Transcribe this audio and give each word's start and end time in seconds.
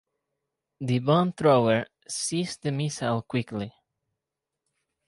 The 0.79 0.97
bomb-thrower 0.97 1.85
seized 2.07 2.63
the 2.63 2.71
missile 2.71 3.21
quickly. 3.21 3.71